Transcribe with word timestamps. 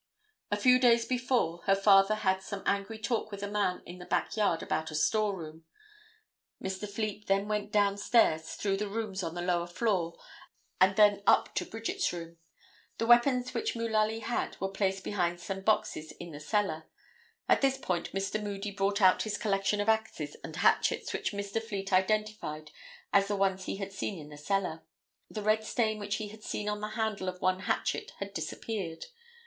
A 0.49 0.57
few 0.57 0.79
days 0.79 1.05
before, 1.05 1.59
her 1.65 1.75
father 1.75 2.15
had 2.15 2.41
some 2.41 2.63
angry 2.65 2.97
talk 2.97 3.29
with 3.29 3.43
a 3.43 3.47
man 3.47 3.83
in 3.85 3.99
the 3.99 4.05
back 4.07 4.35
yard 4.35 4.63
about 4.63 4.89
a 4.89 4.95
storeroom. 4.95 5.65
Mr. 6.59 6.89
Fleet 6.89 7.27
then 7.27 7.47
went 7.47 7.71
down 7.71 7.97
stairs 7.97 8.55
through 8.55 8.77
the 8.77 8.87
rooms 8.89 9.21
on 9.21 9.35
the 9.35 9.43
lower 9.43 9.67
floor 9.67 10.17
and 10.79 10.95
then 10.95 11.21
up 11.27 11.53
to 11.53 11.67
Bridget's 11.67 12.11
room. 12.11 12.37
The 12.97 13.05
weapons 13.05 13.53
which 13.53 13.75
Mullaly 13.75 14.21
had 14.21 14.59
were 14.59 14.71
placed 14.71 15.03
behind 15.03 15.39
some 15.39 15.61
boxes 15.61 16.11
in 16.13 16.31
the 16.31 16.39
cellar. 16.39 16.87
At 17.47 17.61
this 17.61 17.77
point 17.77 18.11
Mr. 18.11 18.41
Moody 18.41 18.71
brought 18.71 19.03
out 19.03 19.21
his 19.21 19.37
collection 19.37 19.79
of 19.79 19.87
axes 19.87 20.35
and 20.43 20.55
hatchets 20.55 21.13
which 21.13 21.31
Mr. 21.31 21.61
Fleet 21.61 21.93
identified 21.93 22.71
as 23.13 23.27
the 23.27 23.35
ones 23.35 23.65
he 23.65 23.77
had 23.77 23.93
seen 23.93 24.17
in 24.17 24.29
the 24.29 24.37
cellar. 24.39 24.81
The 25.29 25.43
red 25.43 25.63
stain 25.63 25.99
which 25.99 26.15
he 26.15 26.29
had 26.29 26.41
seen 26.43 26.67
on 26.67 26.81
the 26.81 26.87
handle 26.97 27.29
of 27.29 27.39
one 27.39 27.59
hatchet 27.59 28.13
had 28.17 28.33
disappeared. 28.33 29.05